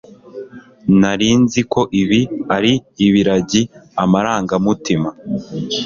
Nari 0.99 1.29
nzi 1.41 1.61
ko 1.71 1.81
ibi 2.01 2.21
ari 2.55 2.73
ibiragi 3.05 3.61
amarangamutima 4.03 5.09